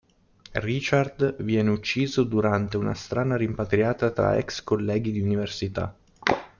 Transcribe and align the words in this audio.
Richard 0.53 1.43
viene 1.43 1.69
ucciso 1.69 2.23
durante 2.23 2.75
una 2.75 2.95
strana 2.95 3.35
rimpatriata 3.35 4.09
tra 4.09 4.35
ex 4.35 4.63
colleghi 4.63 5.11
di 5.11 5.21
università. 5.21 5.95